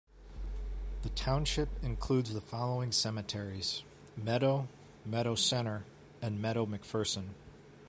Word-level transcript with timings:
The 1.03 1.09
township 1.09 1.69
includes 1.83 2.33
the 2.33 2.41
following 2.41 2.91
cemeteries: 2.91 3.83
Medo, 4.17 4.67
Medo 5.05 5.35
Center 5.35 5.85
and 6.23 6.41
Medo-McPherson. 6.41 7.35